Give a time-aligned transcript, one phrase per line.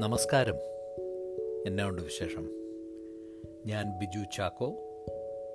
[0.00, 0.54] നമസ്കാരം.
[1.66, 2.50] എന്നാ ഉണ്ട് വിശേഷം?
[3.66, 4.74] ഞാൻ ബിജു ചാക്കോ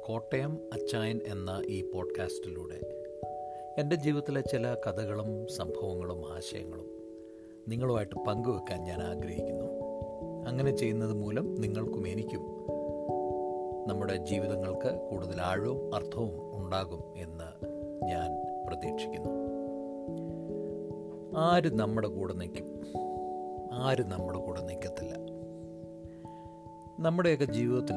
[0.06, 3.04] കോട്ടയം അച്ചായൻ എന്ന ഈ പോഡ്കാസ്റ്റിലൂടെ
[3.78, 6.86] എന്റെ ജീവിതത്തിലെ ചില കഥകളും സംഭവങ്ങളും ആശയങ്ങളും
[7.68, 9.66] നിങ്ങളുമായിട്ട് പങ്കുവെക്കാൻ ഞാൻ ആഗ്രഹിക്കുന്നു.
[10.48, 12.42] അങ്ങനെ ചെയ്യുന്നത് മൂലം നിങ്ങൾക്കും എനിക്കും
[13.88, 17.66] നമ്മുടെ ജീവിതങ്ങൾക്ക് കൂടുതൽ ആഴവും അർത്ഥവും ഉണ്ടാകും എന്ന്
[18.06, 18.30] ഞാൻ
[18.68, 19.30] പ്രതീക്ഷിക്കുന്നു.
[21.38, 22.82] ആര് നമ്മുടെ കൂടെ നിൽക്കും?
[23.74, 25.14] ആരും നമ്മുടെ കൂടെ നിൽക്കത്തില്ല.
[27.00, 27.96] നമ്മുടെയൊക്കെ ജീവിതത്തിൽ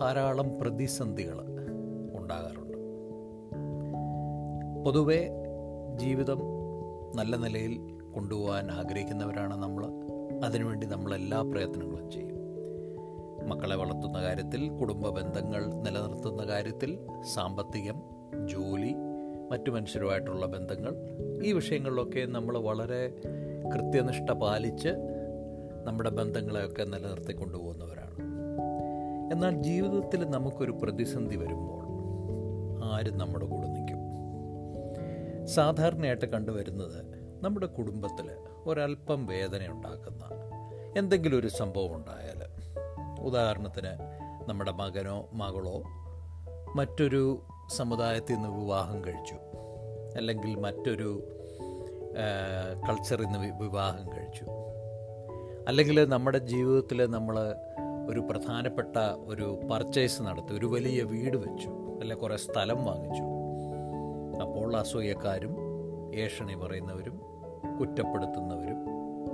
[0.00, 1.38] ധാരാളം പ്രതിസന്ധികൾ
[2.14, 2.76] ഉണ്ടാകാറുണ്ട്.
[4.84, 5.28] പൊതുവെ
[5.96, 6.40] ജീവിതം
[7.16, 9.86] നല്ല നിലയിൽ കൊണ്ടുപോകാൻ ആഗ്രഹിക്കുന്നവരാണ് നമ്മൾ
[10.44, 12.36] അതിനുവേണ്ടി നമ്മൾ എല്ലാ പ്രയത്നങ്ങളും ചെയ്യും.
[13.48, 16.98] മക്കളെ വളർത്തുന്ന കാര്യത്തിൽ കുടുംബ ബന്ധങ്ങൾ നിലനിർത്തുന്ന കാര്യത്തിൽ
[17.34, 18.02] സാമ്പത്തികം
[18.48, 18.94] ജോലി
[19.50, 20.94] മറ്റു മനുഷ്യരുമായിട്ടുള്ള ബന്ധങ്ങൾ
[21.44, 23.14] ഈ വിഷയങ്ങളിലൊക്കെ നമ്മൾ വളരെ
[23.70, 24.88] കൃത്യനിഷ്ഠ പാലിച്ച്
[25.84, 28.16] നമ്മുടെ ബന്ധങ്ങളെയൊക്കെ നിലനിർത്തി കൊണ്ടുപോകുന്നവരാണ്.
[29.32, 31.82] എന്നാൽ ജീവിതത്തിൽ നമുക്കൊരു പ്രതിസന്ധി വരുമ്പോൾ
[32.84, 34.02] ആരും നമ്മുടെ കൂടെ നിൽക്കും.
[35.46, 38.30] സാധാരണയായിട്ട് കണ്ടുവരുന്നത് നമ്മുടെ കുടുംബത്തിൽ
[38.66, 40.24] ഒരല്പം വേദന ഉണ്ടാക്കുന്ന
[40.98, 42.44] എന്തെങ്കിലും ഒരു സംഭവം ഉണ്ടായാൽ
[43.20, 45.82] ഉദാഹരണത്തിന് നമ്മുടെ മകനോ മകളോ
[46.76, 47.42] മറ്റൊരു
[47.76, 49.34] സമുദായത്തിൽ നിന്ന് വിവാഹം കഴിച്ചു
[50.16, 51.22] അല്ലെങ്കിൽ മറ്റൊരു
[52.88, 54.44] കൾച്ചറിൽ നിന്ന് വിവാഹം കഴിച്ചു.
[55.68, 57.54] അല്ലെങ്കിൽ നമ്മുടെ ജീവിതത്തിൽ നമ്മൾ
[58.08, 58.96] ഒരു പ്രധാനപ്പെട്ട
[59.26, 63.22] ഒരു പർച്ചേസ് നടത്തി ഒരു വലിയ വീട് വെച്ചു അല്ലെ കുറേ സ്ഥലം വാങ്ങിച്ചു.
[64.42, 65.56] അപ്പോൾ അസൂയക്കാരും
[66.14, 67.20] ഏഷണി പറയുന്നവരും
[67.80, 68.80] കുറ്റപ്പെടുത്തുന്നവരും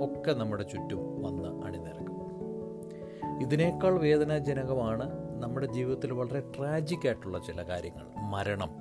[0.05, 2.19] ഒക്കെ നമ്മുടെ ചുറ്റും വന്ന് അണിനിരക്കും.
[3.41, 5.07] ഇതിനേക്കാൾ വേദനാജനകമാണ്
[5.43, 8.05] നമ്മുടെ ജീവിതത്തിൽ വളരെ ട്രാജിക് ആയിട്ടുള്ള ചില കാര്യങ്ങൾ.
[8.21, 8.71] മരണം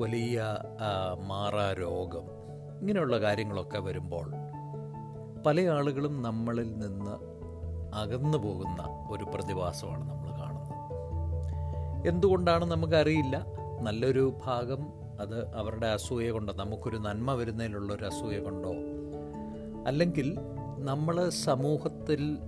[0.00, 0.56] വലിയ
[1.26, 2.39] മാറാ രോഗം
[2.80, 4.32] ഇങ്ങനെയുള്ള കാര്യങ്ങളൊക്കെ വരുമ്പോൾ
[5.46, 7.10] പല ആളുകളും നമ്മളിൽ നിന്ന്
[7.94, 10.70] അകന്നു പോകുന്ന ഒരു പ്രതിഭാസമാണ് നമ്മൾ കാണുന്നത്.
[12.08, 13.46] എന്തുകൊണ്ടാണ് നമുക്കറിയില്ല.
[13.82, 14.86] നല്ലൊരു ഭാഗം
[15.20, 18.72] അത് അവരുടെ അസൂയ കൊണ്ടോ നമുക്കൊരു നന്മ വരുന്നതിലുള്ള ഒരു അസൂയ കൊണ്ടോ
[19.86, 20.38] അല്ലെങ്കിൽ
[20.78, 22.38] നമ്മൾ സമൂഹത്തിൽ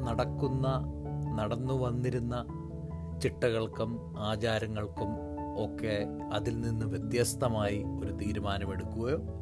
[0.00, 0.66] നടക്കുന്ന
[1.34, 2.44] നടന്നു വന്നിരുന്ന
[3.22, 5.08] ചിട്ടകൾക്കും ആചാരങ്ങൾക്കും
[5.64, 9.39] ഒക്കെ അതിൽ നിന്ന് വ്യത്യസ്തമായി ഒരു തീരുമാനമെടുക്കുകയോ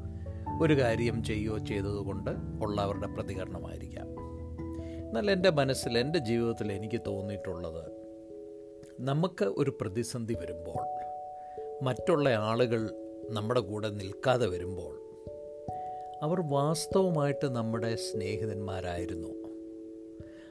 [0.60, 2.30] ഒരു കാര്യം ചെയ്യുകയോ ചെയ്തതുകൊണ്ട്
[2.62, 4.06] ഉള്ളവരുടെ പ്രതികരണമായിരിക്കാം.
[5.06, 7.84] എന്നാൽ എന്റെ മനസ്സിൽ എന്റെ ജീവിതത്തിൽ എനിക്ക് തോന്നിയിട്ടുള്ളത്
[9.00, 10.82] നമുക്ക് ഒരു പ്രതിസന്ധി വരുമ്പോൾ
[11.84, 12.90] മറ്റുള്ള ആളുകൾ
[13.30, 15.08] നമ്മുടെ കൂടെ നിൽക്കാതെ വരുമ്പോൾ
[16.22, 19.28] അവർ വാസ്തവമായിട്ട് നമ്മുടെ സ്നേഹിതന്മാരായിരുന്നു.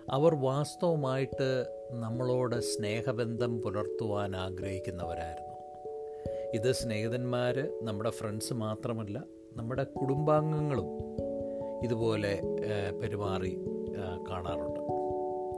[0.09, 5.47] അവർ വാസ്തവമായിട്ട് നമ്മളോട് സ്നേഹബന്ധം പുലർത്തുവാൻ ആഗ്രഹിക്കുന്നവരായിരുന്നു.
[6.53, 10.89] ഇത് സ്നേഹിതന്മാർ നമ്മുടെ ഫ്രണ്ട്സ് മാത്രമല്ല നമ്മുടെ കുടുംബാംഗങ്ങളും
[11.83, 12.41] ഇതുപോലെ
[13.01, 13.53] പെരുമാറി
[14.29, 14.79] കാണാറുണ്ട്.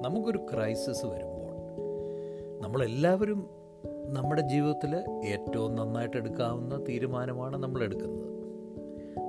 [0.01, 1.53] നമുക്കൊരു ക്രൈസിസ് വരുമ്പോൾ
[2.63, 3.49] നമ്മളെല്ലാവരും
[4.13, 4.95] നമ്മുടെ ജീവിതത്തിൽ
[5.25, 8.27] ഏറ്റവും നന്നായിട്ട് എടുക്കാവുന്ന തീരുമാനമാണ് നമ്മൾ എടുക്കുന്നത്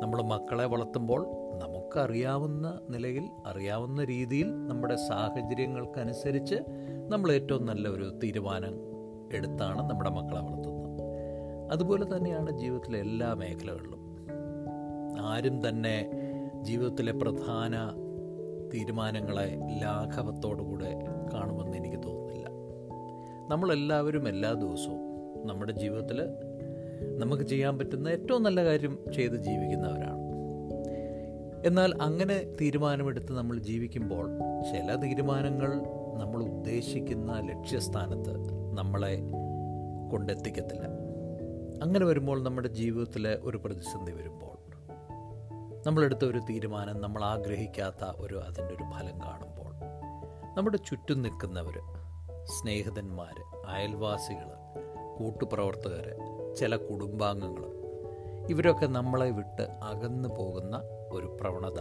[0.03, 1.27] നമ്മൾ മക്കളെ വളർത്തുമ്പോൾ
[1.59, 6.55] നമുക്കറിയാവുന്ന നിലയിൽ അറിയാവുന്ന രീതിയിൽ നമ്മുടെ സാഹചര്യങ്ങൾക്കനുസരിച്ച്
[7.09, 8.75] നമ്മൾ ഏറ്റവും നല്ല ഒരു തീരുമാനം
[9.33, 11.03] എടുത്താണ് നമ്മുടെ മക്കളെ വളർത്തുന്നത്.
[11.73, 14.10] അതുപോലെ തന്നെയാണ് ജീവിതത്തിലെ എല്ലാ മേഖലകളിലും
[15.21, 16.11] ആരും തന്നെ
[16.63, 17.77] ജീവിതത്തിലെ പ്രധാന
[18.75, 20.99] തീരുമാനങ്ങളെ ലാഘവത്തോടുകൂടെ
[21.35, 22.47] കാണുമെന്ന് എനിക്ക് തോന്നുന്നില്ല.
[23.49, 24.99] നമ്മളെല്ലാവരും എല്ലാ ദിവസവും
[25.47, 26.21] നമ്മുടെ ജീവിതത്തിൽ
[27.19, 30.21] നമുക്ക് ചെയ്യാൻ പറ്റുന്ന ഏറ്റവും നല്ല കാര്യം ചെയ്ത് ജീവിക്കുന്നവരാണ്.
[31.67, 34.31] എന്നാൽ അങ്ങനെ തീരുമാനമെടുത്ത് നമ്മൾ ജീവിക്കുമ്പോൾ
[34.63, 35.73] ചില തീരുമാനങ്ങൾ
[36.19, 38.35] നമ്മൾ ഉദ്ദേശിക്കുന്ന ലക്ഷ്യസ്ഥാനത്ത്
[38.79, 39.19] നമ്മളെ
[40.11, 41.00] കൊണ്ടെത്തിക്കത്തില്ല.
[41.83, 44.57] അങ്ങനെ വരുമ്പോൾ നമ്മുടെ ജീവിതത്തിൽ ഒരു പ്രതിസന്ധി വരുമ്പോൾ
[45.87, 49.73] നമ്മളെടുത്ത ഒരു തീരുമാനം നമ്മൾ ആഗ്രഹിക്കാത്ത ഒരു അതിന്റെ ഒരു ഫലം കാണുമ്പോൾ
[50.57, 51.81] നമ്മുടെ ചുറ്റും നിൽക്കുന്നവർ
[52.45, 54.49] സ്നേഹിതന്മാർ അയൽവാസികൾ
[55.19, 56.15] കൂട്ടുപ്രവർത്തകർ
[56.55, 57.81] ചില കുടുംബാംഗങ്ങൾ
[58.51, 61.81] ഇവരൊക്കെ നമ്മളെ വിട്ട് അകന്നു പോകുന്ന ഒരു പ്രവണത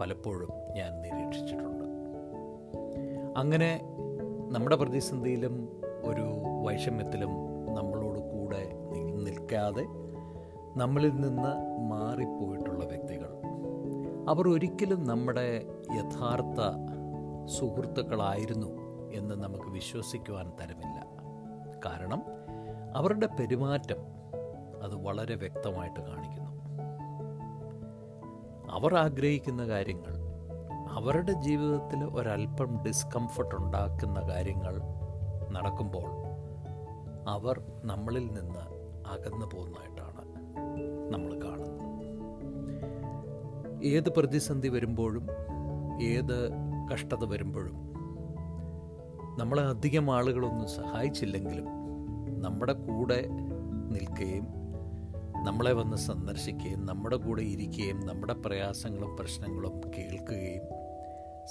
[0.00, 1.84] പലപ്പോഴും ഞാൻ നിരീക്ഷിച്ചിട്ടുണ്ട്.
[3.36, 3.80] അങ്ങനെ
[4.50, 5.68] നമ്മുടെ പ്രതിസന്ധിയിലും
[6.04, 6.24] ഒരു
[6.64, 7.51] വൈഷമ്യത്തിലും
[9.52, 9.86] നിൽക്കാതെ
[10.76, 13.28] നമ്മളിൽ നിന്ന് മാറിപ്പോയിട്ടുള്ള വ്യക്തികൾ.
[14.28, 15.62] അവർ ഒരിക്കലും നമ്മുടെ
[15.96, 16.60] യഥാർത്ഥ
[17.46, 18.66] സുഹൃത്തുക്കളായിരുന്നു
[19.12, 21.06] എന്ന് നമുക്ക് വിശ്വസിക്കുവാൻ തരമില്ല.
[21.86, 22.22] കാരണം
[22.96, 23.96] അവരുടെ പെരുമാറ്റം
[24.82, 26.52] അത് വളരെ വ്യക്തമായിട്ട് കാണിക്കുന്നു.
[28.72, 30.14] അവർ ആഗ്രഹിക്കുന്ന കാര്യങ്ങൾ
[30.90, 34.80] അവരുടെ ജീവിതത്തിൽ ഒരല്പം ഡിസ്കംഫർട്ട് ഉണ്ടാക്കുന്ന കാര്യങ്ങൾ
[35.50, 36.10] നടക്കുമ്പോൾ
[37.28, 38.71] അവർ നമ്മളിൽ നിന്ന്
[39.14, 40.22] അകന്നു പോകുന്നതായിട്ടാണ്
[41.12, 41.82] നമ്മൾ കാണുന്നത്.
[43.84, 45.26] ഏത് പ്രതിസന്ധി വരുമ്പോഴും
[46.02, 46.50] ഏത്
[46.92, 47.76] കഷ്ടത വരുമ്പോഴും
[49.38, 51.66] നമ്മളെ അധികം ആളുകളൊന്നും സഹായിച്ചില്ലെങ്കിലും
[52.42, 53.26] നമ്മുടെ കൂടെ
[53.90, 54.44] നിൽക്കുകയും
[55.46, 60.66] നമ്മളെ വന്ന് സന്ദർശിക്കുകയും നമ്മുടെ കൂടെ ഇരിക്കുകയും നമ്മുടെ പ്രയാസങ്ങളും പ്രശ്നങ്ങളും കേൾക്കുകയും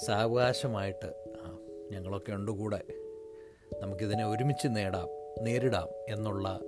[0.06, 1.10] സാവകാശമായിട്ട്
[1.44, 1.58] ആ
[1.92, 2.80] ഞങ്ങളൊക്കെ ഉണ്ട് കൂടെ
[3.82, 5.08] നമുക്കിതിനെ ഒരുമിച്ച് നേടാം
[5.42, 6.60] നേരിടാം എന്നുള്ള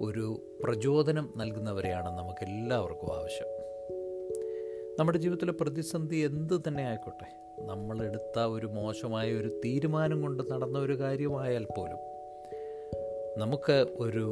[0.00, 3.48] ഒരു പ്രചോദനം നൽകുന്നവരെയാണ് നമുക്ക് എല്ലാവർക്കും ആവശ്യം.
[4.98, 7.28] നമ്മുടെ ജീവിതത്തിലെ പ്രതിസന്ധി എന്ത് തന്നെ ആയിക്കോട്ടെ
[7.66, 12.00] നമ്മളെടുത്ത ഒരു മോശമായ ഒരു തീരുമാനം കൊണ്ട് നടന്ന ഒരു കാര്യമായാൽ പോലും
[13.38, 14.24] നമുക്ക് ഒരു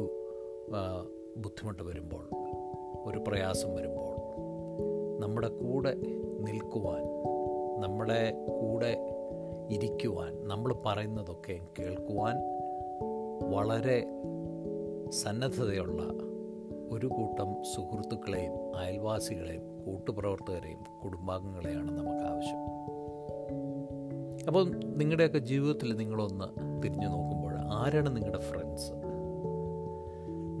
[1.37, 2.23] ബുദ്ധിമുട്ട് വരുമ്പോൾ
[3.05, 4.15] ഒരു പ്രയാസം വരുമ്പോൾ
[5.19, 5.93] നമ്മുടെ കൂടെ
[6.39, 7.03] നിൽക്കുവാൻ
[7.81, 8.91] നമ്മുടെ കൂടെ
[9.73, 12.35] ഇരിക്കുവാൻ നമ്മൾ പറയുന്നതൊക്കെ കേൾക്കുവാൻ
[13.49, 13.97] വളരെ
[15.09, 16.01] സന്നദ്ധതയുള്ള
[16.91, 22.59] ഒരു കൂട്ടം സുഹൃത്തുക്കളെയും അയൽവാസികളെയും കൂട്ടുപ്രവർത്തകരെയും കുടുംബാംഗങ്ങളെയാണ് നമുക്ക് ആവശ്യം
[24.47, 26.45] അപ്പോൾ നിങ്ങളുടെയൊക്കെ ജീവിതത്തിൽ നിങ്ങളൊന്ന്
[26.83, 28.91] തിരിഞ്ഞു നോക്കുമ്പോൾ ആരാണ് നിങ്ങളുടെ ഫ്രണ്ട്സ്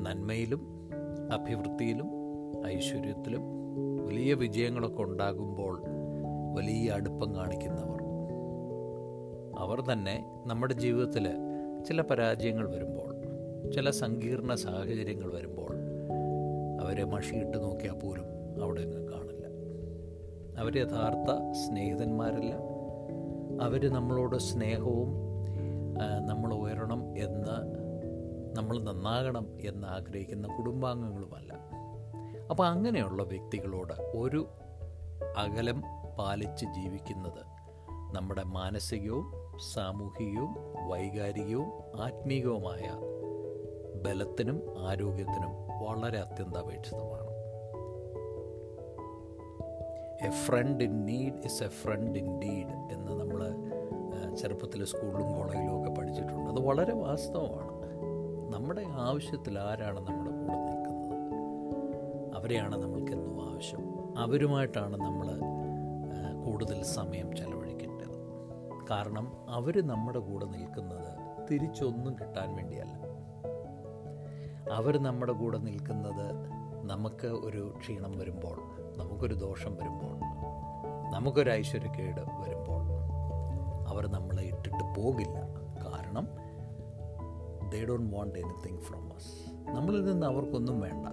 [0.05, 0.89] നന്മയിലും
[1.33, 2.09] അഭിവൃദ്ധിയിലും
[2.67, 3.41] ഐശ്വര്യത്തിലും
[4.05, 5.81] വലിയ വിജയങ്ങളൊക്കെ ഉണ്ടാകുമ്പോൾ
[6.53, 8.01] വലിയ അടുപ്പം കാണിക്കുന്നവർ.
[9.59, 11.29] അവർ തന്നെ നമ്മുടെ ജീവിതത്തിൽ
[11.87, 13.18] ചില പരാജയങ്ങൾ വരുമ്പോൾ
[13.67, 15.71] ചില സങ്കീർണ സാഹചര്യങ്ങൾ വരുമ്പോൾ
[16.81, 18.25] അവരെ മഷിയിട്ട് നോക്കിയാൽ പോലും
[18.63, 19.45] അവിടെ നിന്ന് കാണില്ല.
[20.59, 22.53] അവർ യഥാർത്ഥ സ്നേഹിതന്മാരല്ല.
[23.61, 25.09] അവർ നമ്മളോട് സ്നേഹവും
[26.25, 27.79] നമ്മൾ ഉയരണം എന്ന്
[28.57, 31.53] നമ്മൾ നന്നാകണം എന്ന് ആഗ്രഹിക്കുന്ന കുടുംബാംഗങ്ങളുമല്ല.
[32.49, 34.47] അപ്പോൾ അങ്ങനെയുള്ള വ്യക്തികളോട് ഒരു
[35.37, 35.83] അകലം
[36.19, 37.59] പാലിച്ച് ജീവിക്കുന്നത്
[38.15, 39.25] നമ്മുടെ മാനസികവും
[39.73, 40.55] സാമൂഹികവും
[40.89, 43.18] വൈകാരികവും ആത്മീകവുമായ
[44.03, 45.51] ബലത്തിനും ആരോഗ്യത്തിനും
[45.83, 47.29] വളരെ അത്യന്താപേക്ഷിതമാണ്.
[50.27, 53.69] A friend in need is a friend indeed എന്ന് നമ്മൾ
[54.35, 56.49] ചെറുപ്പത്തിലെ സ്കൂളിലും കോളേജിലും ഒക്കെ പഠിച്ചിട്ടുണ്ട്.
[56.49, 57.79] അത് വളരെ വാസ്തവമാണ്.
[58.55, 61.29] നമ്മുടെ ആവശ്യത്തിൽ ആരാണ് നമ്മുടെ കൂടെ നിൽക്കുന്നത്?
[62.35, 64.17] അവരെയാണ് നമ്മൾക്കെന്നും ആവശ്യം?
[64.17, 65.39] അവരുമായിട്ടാണ് നമ്മൾ
[66.45, 68.17] കൂടുതൽ സമയം ചെലവഴിക്കേണ്ടത്.
[68.91, 71.17] കാരണം അവർ നമ്മുടെ കൂടെ നിൽക്കുന്നത്
[71.51, 73.08] തിരിച്ചൊന്നും കിട്ടാൻ വേണ്ടിയല്ല.
[74.71, 76.27] അവർ നമ്മുടെ കൂടെ നിൽക്കുന്നത്
[76.83, 78.57] നമുക്ക് ഒരു ക്ഷീണം വരുമ്പോൾ
[78.97, 80.15] നമുക്കൊരു ദോഷം വരുമ്പോൾ
[81.11, 82.83] നമുക്കൊരു ഐശ്വര്യക്കേട് വരുമ്പോൾ
[83.89, 85.37] അവർ നമ്മളെ ഇട്ടിട്ട് പോകില്ല.
[85.85, 86.27] കാരണം
[87.69, 91.07] they don't want anything from us നമ്മളിൽ നിന്ന് അവർക്കൊന്നും വേണ്ട.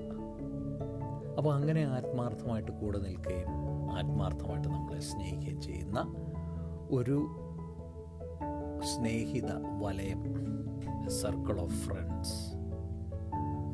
[1.39, 3.51] അപ്പോൾ അങ്ങനെ ആത്മാർത്ഥമായിട്ട് കൂടെ നിൽക്കുകയും
[3.91, 6.01] ആത്മാർത്ഥമായിട്ട് നമ്മളെ സ്നേഹിക്കുകയും ചെയ്യുന്ന
[6.91, 7.19] ഒരു
[8.85, 9.53] സ്നേഹിത
[9.83, 10.23] വലയം
[11.09, 12.46] circle of friends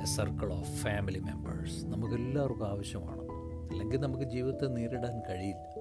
[0.03, 3.23] a circle of family members നമുക്കെല്ലാവർക്കും ആവശ്യമാണ്.
[3.73, 5.75] അല്ലെങ്കിൽ നമുക്ക് ജീവിതത്തെ നേരിടാൻ കഴിയില്ല.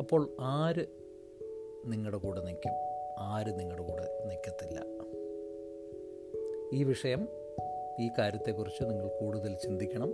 [0.00, 0.86] അപ്പോൾ ആര്
[1.86, 2.72] നിങ്ങളുടെ കൂടെ നിൽക്കും?
[3.18, 4.84] ആര് നിങ്ങളുടെ കൂടെ നിൽക്കത്തില്ല?
[6.72, 7.28] ഈ വിഷയം
[8.00, 10.12] ഈ കാര്യത്തെക്കുറിച്ച് നിങ്ങൾ കൂടുതൽ ചിന്തിക്കണം.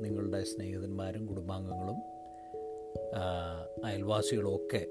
[0.00, 1.96] നിങ്ങളുടെ സ്നേഹിതന്മാരും കുടുംബാംഗങ്ങളും
[3.84, 4.86] അയൽവാസികളും ഒക്കെ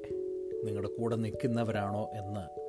[0.63, 2.61] നിങ്ങളുടെ കൂടെ നിൽക്കുന്നവരാണോ എന്ന്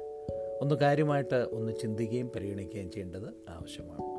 [0.62, 4.11] ഒന്ന് കാര്യമായിട്ട് ഒന്ന് ചിന്തിക്കുകയും പരിഗണിക്കുകയും ചെയ്യേണ്ടത് ആവശ്യമാണ്.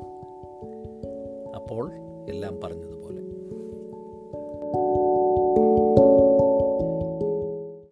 [1.64, 1.86] അപ്പോൾ
[2.28, 3.23] എല്ലാം പറഞ്ഞതുപോലെ.